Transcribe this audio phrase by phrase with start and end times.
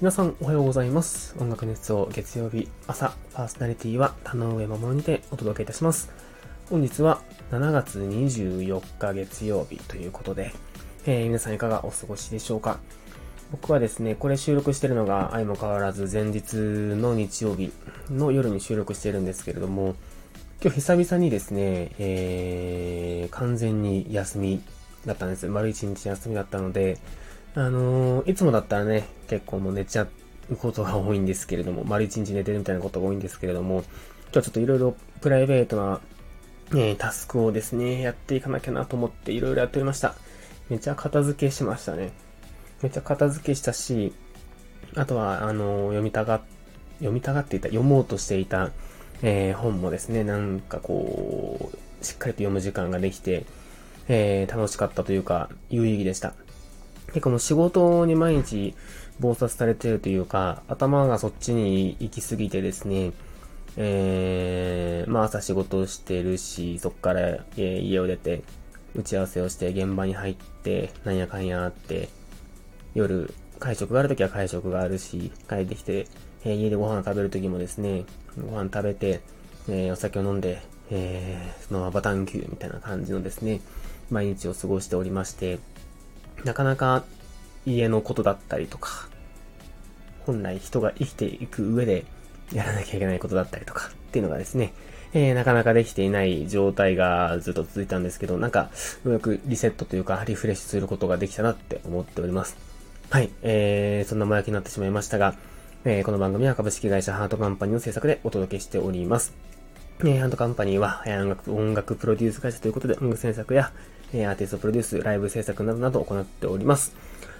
[0.00, 1.36] 皆さんおはようございます。
[1.38, 6.10] 音楽熱奏月曜日朝、パーソナリティは田上守にてお届けいたします。
[6.68, 10.52] 本日は7月24日月曜日ということで、
[11.06, 12.80] えー皆さんいかがお過ごしでしょうか？
[13.52, 17.72] 僕はですね、これ収録してるのが相も変わらず前日の日曜日
[18.10, 19.94] の夜に収録してるんですけれども、
[20.60, 24.60] 今日久々にですね、えー、完全に休み
[25.06, 25.46] だったんです。
[25.46, 26.98] 丸一日休みだったので、
[27.56, 30.06] あのーいつもだったらね、結構もう寝ちゃ
[30.50, 33.82] うことが多いんですけれども、丸一日寝てるみたいなことが多いんですけれども、今
[34.32, 36.00] 日はちょっといろいろプライベートな、
[36.76, 40.14] えタスクをですね、やっていかなきゃなと思っていろいろやっておりました。
[40.68, 42.10] めちゃ片付けしましたね。
[42.82, 44.12] めちゃ片付けしたし、
[44.96, 46.40] あとは、あのー読みたが、
[46.98, 48.72] 読みたがっていた、読もうとしていた、
[49.22, 53.44] えー本もですね、なんかこう、しっかりと読む時間ができて、
[54.08, 56.34] えー楽しかったというか、有意義でした。
[57.14, 58.74] 結構もう仕事に毎日
[59.20, 63.12] 忙殺されてるというか、頭がそっちに行き過ぎてですね、
[63.76, 68.42] えー、まあ朝仕事をしてるし、そっから、え家を出て、
[68.96, 72.08] 打ち合わせをして現場に入って、なんやかんやあって、
[72.94, 76.08] 夜、会食があるときは会食があるし、帰ってきて、
[76.44, 78.06] え家でご飯食べるときもですね、
[78.50, 79.20] ご飯食べて、
[79.68, 83.60] えーお酒を飲んで、えーそのままバタンキューみたいな感じのですね、
[84.10, 85.60] 毎日を過ごしておりまして、
[86.44, 87.04] なかなか
[87.66, 89.08] 家のことだったりとか、
[90.26, 92.04] 本来人が生きていく上で
[92.52, 94.72] やらなきゃいけないことだったりとかっていうのがですね、
[95.12, 98.70] えーなかなかできていない状態がずっと続いたんですけど、なんか、
[99.04, 102.56] ようやくリセットというか、リフレッシュすることができたなって思っております。
[103.10, 105.36] はい、えー、そんなもやきになってしまいましたが、
[105.84, 109.34] えーこの番組は株式会社ハートカンパニーの制作でお届けしております。
[110.00, 113.72] えーハントカンパニーは、音楽、音楽プロデュース会社ということで、音楽制作や、
[114.14, 116.94] えーアーティストプロデュース、ライブ制作などなど行っております。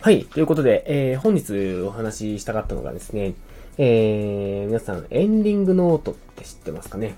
[0.00, 0.24] はい。
[0.24, 3.34] ということで、えー本日お話ししたかったのがですね、
[3.76, 7.16] えー皆さん、エンディングノートって知ってますかね？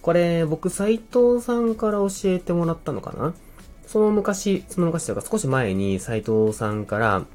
[0.00, 3.34] これ、僕、斉藤さんから教えてもらったのかな？
[3.86, 7.26] その昔、その昔というか少し前に斉藤さんから、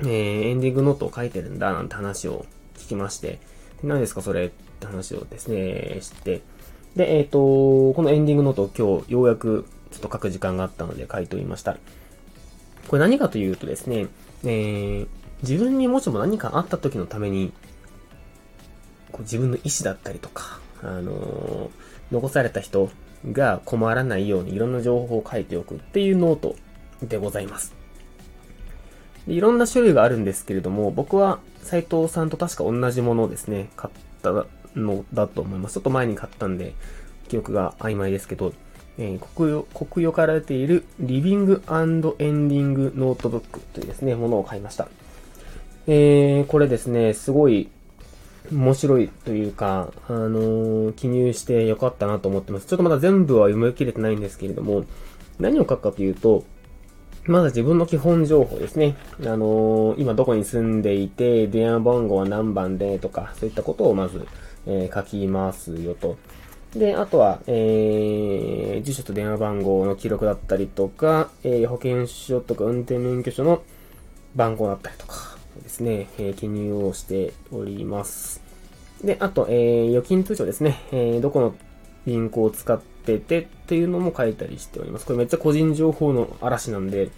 [0.00, 2.44] えーエンディングノートを書いてるんだなんて話を
[2.76, 3.38] 聞きまして、
[3.82, 6.42] 何ですかそれって話をですね、知って、
[6.96, 7.38] で、えっ、と、
[7.94, 11.76] このエンディングノートを今日ようやくちょっと書く時間があったので書いておりました。
[12.88, 14.06] これ何かというとですね、
[14.44, 15.08] えー
[15.42, 17.50] 自分にもしも何かあった時のために、
[19.10, 21.70] こう自分の意思だったりとか、あのー
[22.12, 22.90] 残された人
[23.32, 26.56] が困らないようにいろんな情報を書いておくっていうノート
[27.02, 27.72] でございます。
[29.26, 35.74] でいろんな種類があるんですけれども、僕は斉藤さんと確か同じものをですね、買ったのだと思います。
[35.74, 36.74] ちょっと前に買ったんで、
[37.28, 38.52] 記憶が曖昧ですけど、
[39.02, 44.88] えー国よ、から出ているリビングエンディングノートブックというですね、ものを買いました。
[45.86, 47.70] えー、これですね、すごい
[48.52, 52.66] 面白いというか、あのー記入してよかったなと思ってます。
[52.66, 54.84] ちょっとまだ全部は読み切れてないんですけれども、
[55.38, 56.44] 何を書くかというと、
[57.24, 58.96] まず自分の基本情報ですね。
[59.22, 64.26] あのー今どこに住んでいて、電話番号は何番でとか、そういったことをまず、
[64.66, 66.18] えー書きますよと。
[66.74, 73.62] で、あとは、えー、住所と電話番号の記録だったりとか、えー保険証とか運転免許証の
[74.36, 78.40] 番号だったりとかですね、えー記入をしております。
[79.02, 81.54] で、あと、えー預金通帳ですね、えーどこの
[82.06, 85.06] 銀行を使っててっていうのも書いたりしております。
[85.06, 87.10] これめっちゃ個人情報の嵐なんで、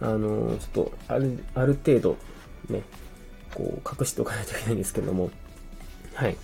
[0.00, 2.16] あのーちょっと、ある、ある程度、
[2.68, 2.82] ね、
[3.54, 5.30] こう、隠しておかないといけないんですけども、
[6.14, 6.36] はい。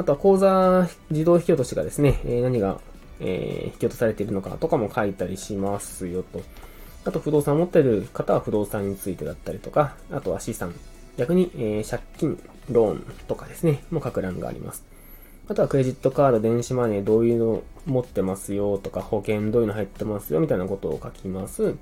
[0.00, 2.80] あとは口座自動引き落としがですね、え何が、
[3.20, 6.40] え引き落とされているのかとかも書いたりしますよと。
[7.04, 10.74] あと不動産を持っている方は不動産についてだったりとか、あとは資産。
[11.18, 14.86] 逆に、え借金、ローンとかですね、も書く欄があります。
[15.48, 21.74] あとはクレジットカード、電子マネーどういうの持ってますよとか、保険どういうの入ってますよみたいなことを書きます。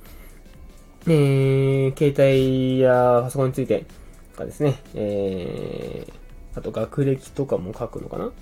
[1.06, 3.84] えー、携帯やパソコンについて
[4.32, 8.32] とかですね、えー、あと学歴とかも書くのかな？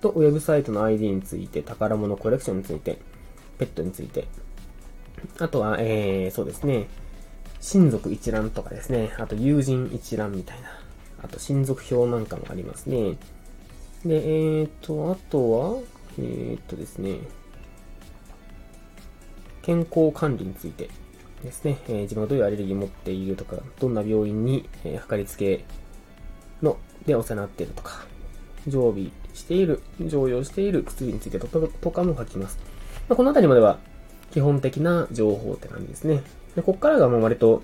[0.00, 2.98] と、ウェブサイトの ID について、宝物コレクションについて、
[3.58, 4.28] ペットについて、
[5.38, 6.88] あとは、えー、そうですね、
[7.60, 10.68] 親族一覧とかですね、あと友人一覧みたいな、
[11.22, 13.16] あと親族表なんかもありますね。
[14.04, 15.80] で、えーと、あとは、
[16.18, 17.20] えーとですね、
[19.62, 20.90] 健康管理について
[21.42, 25.64] ですね、えー自分がどういうアレルギーを持っているとか、どんな病院に、えーかかりつけ
[26.62, 26.76] の、
[27.06, 28.04] でお世話になっているとか、
[28.66, 32.58] 常備している、常用している薬についてとかとかも書きます。
[33.08, 33.78] まあ、このあたりまでは
[34.32, 36.22] 基本的な情報って感じですね。
[36.54, 37.62] で、こっからがもう割と、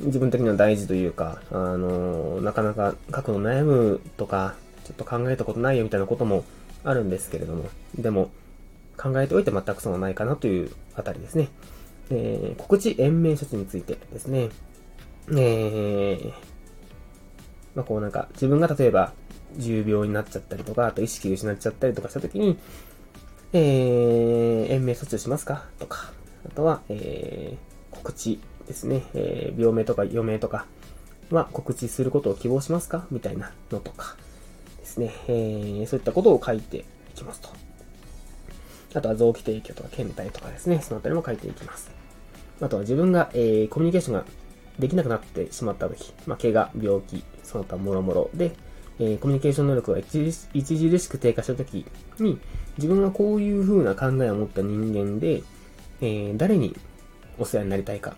[0.00, 4.54] 自分的には大事というか、あの、なかなか書くの悩むとか、
[4.84, 6.44] ちょっと考えたことないよみたいなことも
[6.84, 7.64] あるんですけれども、
[7.98, 8.30] でも、
[8.96, 11.48] 考えておいて全く損はないかなというあたりですね。
[12.10, 14.48] えー、告知延命処置についてですね。
[15.30, 16.32] えー、
[17.76, 19.12] まあ、こうなんか、自分が例えば、
[19.56, 22.58] 重病になっちゃったりとか、あと意識失っちゃったりとかしたときに、
[23.52, 25.64] えー、延命措置をしますか？
[25.78, 26.10] とか、
[26.44, 30.66] あとは、えー、告知ですね、えー、病名とか余命とか
[31.30, 33.06] は告知することを希望しますか？
[33.10, 34.16] みたいなのとか
[34.78, 36.84] ですね、えー、そういったことを書いてい
[37.14, 37.48] きますと。
[38.94, 41.90] あとは臓器提供とか検体とかですね、そのあたりも書いていきます。
[42.60, 44.24] あとは自分が、えー、コミュニケーションが
[44.78, 48.52] できなくなってしまった時、まあ、怪我、病気、その他もろもろで、
[48.98, 50.30] えー、コミュニケーション能力が著
[50.98, 51.86] しく低下した時
[52.18, 52.38] に、
[52.76, 55.42] 自分はこういう風な考えを持った人間で、
[56.00, 56.76] えー、誰に
[57.38, 58.16] お世話になりたいか、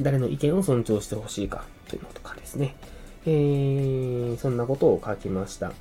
[0.00, 2.74] 誰の意見を尊重してほしいかというのとかですね。
[3.26, 5.72] えー、そんなことを書きました。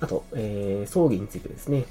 [0.00, 1.84] あと、えー、葬儀についてですね。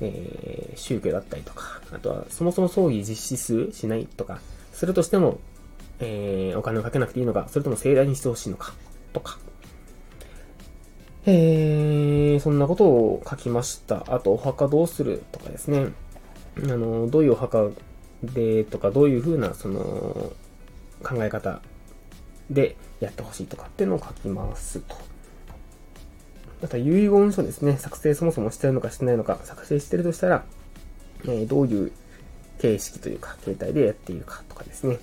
[0.00, 4.40] えー、宗教だったりとか、あとはそもそも葬儀実施するしないとか、
[4.72, 5.38] するとしても、
[6.00, 8.74] えー、お金をかけなくていいのか、それとも盛大にしてほしいのか、
[9.12, 9.38] とか。
[11.28, 14.04] えー、そんなことを書きました。
[14.14, 15.88] あと、お墓どうするとかですね。
[16.58, 17.68] あの、どういうお墓
[18.22, 20.32] でとか、どういうふうな、その、
[21.02, 21.60] 考え方
[22.48, 24.94] でやってほしいとかっていうのを書きますと。
[26.62, 27.76] また、遺言書ですね。
[27.76, 30.44] 作成そもそもしてるのかしてないのか、作成してるとしたら、
[31.24, 31.92] えー、どういう
[32.60, 34.98] 形式というか、形態でやっているかとかですね。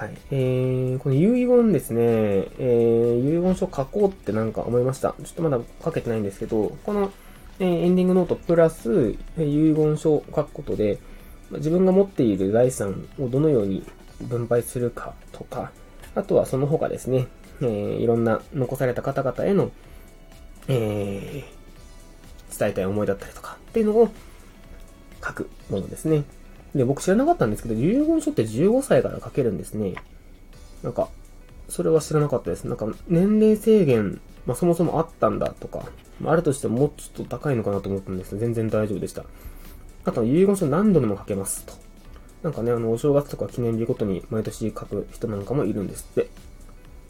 [0.00, 0.16] はい。
[0.30, 5.14] えー、この遺言ですね、えー、遺言書書こうってなんか思いました。
[5.22, 7.12] ちょっとまだ書けてないんですけど、この、
[7.58, 10.98] えー、エンディングノートプラス、え遺言書を書くことで、
[11.50, 13.84] 自分が持っている財産をどのように
[14.22, 15.70] 分配するかとか、
[16.14, 17.26] あとはその他ですね、
[17.60, 19.70] えー、いろんな残された方々への、
[20.68, 24.08] えー、伝えたい思いだったりとかっていうのを
[25.22, 26.24] 書くものですね。
[26.74, 29.94] で、僕知らなかったんですけど、遺言書って15歳から書けるんですね。
[30.82, 31.08] なんか、
[31.68, 32.64] それは知らなかったです。
[32.64, 35.84] なんか、年齢制限、まあ、そもそもあったんだとか、
[36.20, 39.24] まあ、るとしてももうちょっと高いのかなと思ったんです全然大丈夫でした。
[40.04, 41.74] あと、遺言書何度でも書けますと。
[42.42, 46.30] なんかね、あの、お正月とか記念日ごとに毎年書く人なんかもいるんですって。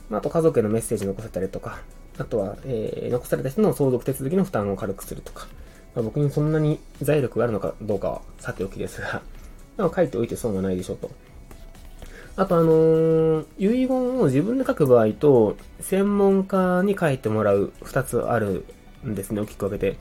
[0.08, 1.80] まあ、あと、家族へのメッセージ残せたりとか、
[2.18, 5.46] あとは、えー、残された人の相続手続きの負担を軽くするとか。
[5.94, 9.22] まあ、僕にそんなに財力があるのかどうかはさておきですが、
[9.80, 11.10] まあ、書いておいて損はないでしょと。
[12.36, 18.64] あとあのー、遺言を自分で書く場合と、専門家に書いてもらう二つある
[19.06, 19.98] んですね、大きく分けて。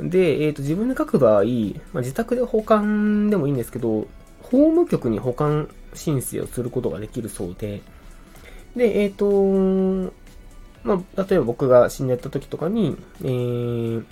[0.00, 1.44] で、えっ、ー、と、自分で書く場合、
[1.92, 4.06] まあ、自宅で保管でもいいんですけど、
[4.42, 7.80] 法務局に保管申請をすることができるそうで、
[8.76, 10.12] で、えっ、ー、と、
[10.84, 14.04] まあ、例えば僕が死んでった時とかに、えー、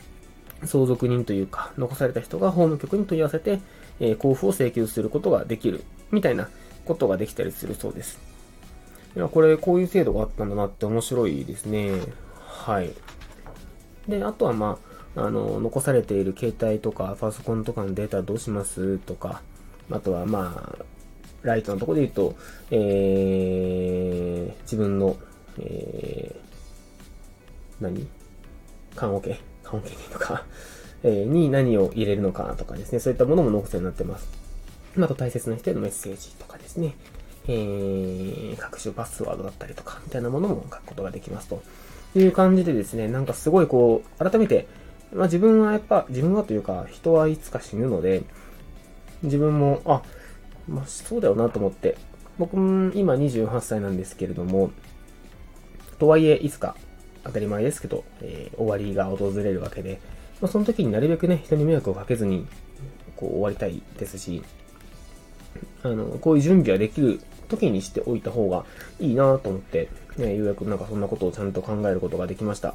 [0.65, 3.61] 相続人というか、残された人が法務局に問い合わせて、
[4.01, 6.49] え、交付を請求することができる、みたいな
[6.85, 8.19] ことができたりするそうです。
[9.15, 11.93] いや、これ、こういう制度があったんだなって面白いですね。
[12.47, 12.93] はい。
[14.09, 14.79] で、あとはま
[15.17, 19.43] あ、あの、残されている携帯とか、パソコンとかのデータどうしますとか、
[19.91, 20.85] あとはまあ、
[21.43, 22.37] ライトのとこで言うと、
[22.71, 25.17] えー、自分の、
[25.59, 28.07] えー、何？
[28.97, 30.45] 缶オケ缶オケとか
[31.09, 34.29] に何を入れるのかとかですね、そういったものも残すようになってます。
[34.99, 36.95] あと大切な人へのメッセージとかですね、
[37.47, 41.63] えー、各種パスワードだったりとか、みたいなものも書くことができますと。
[42.17, 44.67] いう感じでですね、なんかすごいこう、改めて、
[45.15, 48.23] まあ自分はやっぱ、自分はというか、人はいつか死ぬので、
[49.23, 50.03] 自分も、あ、
[50.69, 51.97] まあそうだよなと思って、
[52.39, 54.71] 僕も今28歳なんですけれども、
[55.99, 56.75] とはいえ、いつか
[57.23, 60.01] 当たり前ですけど、えー、終わりが訪れるわけで、
[60.41, 62.47] まあ、その時になるべくね、人に迷惑をかけずに、
[63.17, 64.43] こう終わりたいですし、
[65.83, 68.65] あの、こういう準備はできる時にしておいた方が
[68.99, 72.75] いいなと思って、ね、ようやくなんかそんなことをちゃんと考えることができました。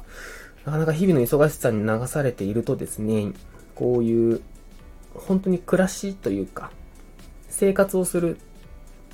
[0.64, 3.32] なかなか日々の忙しさに流されているとですね、
[3.74, 4.40] こういう、
[5.14, 6.70] 本当に暮らしというか、
[7.48, 8.38] 生活をする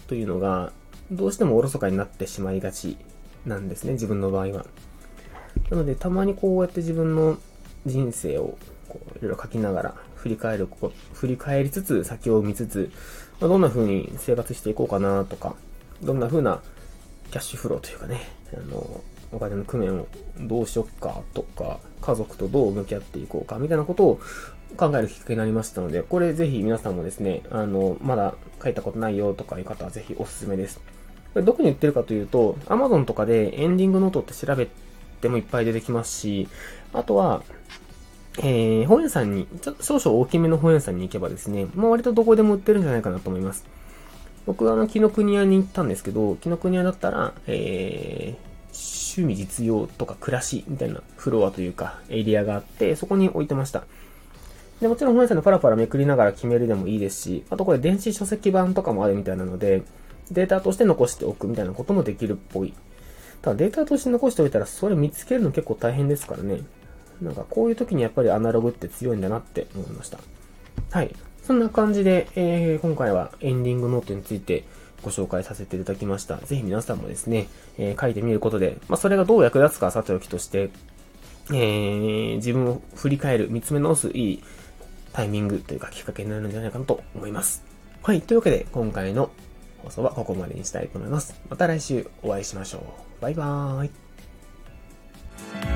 [0.08, 0.72] というのが、
[1.10, 2.96] どうしてもおろそかになってしまいがち
[3.46, 4.66] なんですね、自分の場合は。
[5.70, 7.38] なので、たまにこうやって自分の
[7.86, 8.56] 人生を
[8.88, 10.68] こういろいろ書きながら振り返る、
[11.12, 12.90] 振り返りつつ、先を見つつ、
[13.40, 15.56] まあ、どんな風に生活していこうかなとか、
[16.02, 16.60] どんな風な
[17.30, 18.20] キャッシュフローというかね、
[18.54, 19.00] あの、
[19.32, 20.06] お金の工面を
[20.38, 24.20] どうしよっかとか、家族とどう向き合っていこうかみたいなことを
[24.76, 30.80] 考えるきっかけになりましたので、これぜひ皆さんもですね、あの、まだ書いたことないよとかいう方はぜひおすすめです。
[31.32, 34.68] これどこに売ってるかというと、Amazon とかでエンディングノートって調べ
[35.20, 36.48] てもいっぱい出てきますし、
[36.92, 37.42] あとは、
[38.38, 43.66] えー、本屋さんに、ちょっと少々大きめの本屋さんに行けばですね、もう割とどこでも売ってるんじゃないかなと思います。
[44.46, 48.52] 僕はあの、木の国屋に行ったんですけど、木の国屋だったら、えー、
[49.20, 53.84] 趣味実用とか暮らしみたいなフロアというか、エリアがあって、そこに置いてました。
[54.80, 59.82] で、もちろん本屋さんでパラパラめくりながら決めるでもいいですし、あとこれ電子書籍版とかもあるみたいなので、
[60.30, 62.72] データとして残しておくみたいなこともできるっぽい。
[63.42, 66.62] ただデータとして残しておいたら、それ見つけるの結構大変ですからね。
[67.22, 70.18] なんかこういう時にやっぱりアナログって強いんだなって思いました。
[70.90, 71.14] はい。
[71.42, 74.64] そんな感じで、えー、今回はエンディングノートについて
[75.02, 76.36] ご紹介させていただきました。
[76.38, 77.48] ぜひ皆さんもですね、
[77.78, 80.70] えー、書いてみることで、まあ、それがどう役立つかさておきとして、
[81.50, 84.42] えー、自分を振り返る、見つめ直すいい
[85.12, 87.64] タイミングというかきっかけになるんじゃないかなと思います。
[88.02, 88.22] はい。
[88.22, 89.30] というわけで、今回の
[89.82, 91.40] 放送はここまでにしたいと思います。
[91.50, 93.22] また来週お会いしましょう。
[93.22, 95.71] バイバーイ。